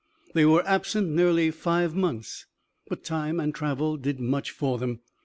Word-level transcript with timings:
They 0.33 0.45
were 0.47 0.65
absent 0.67 1.09
nearly 1.09 1.51
five 1.51 1.93
months, 1.93 2.47
but 2.87 3.03
time 3.03 3.39
and 3.39 3.53
travel 3.53 3.97
did 3.97 4.19
much 4.19 4.49
for 4.49 4.79
them. 4.79 5.01